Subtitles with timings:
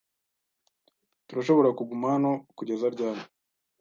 [1.27, 3.21] Turashobora kuguma hano kugeza ryari?